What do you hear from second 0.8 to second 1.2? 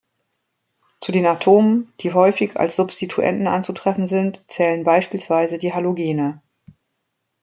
Zu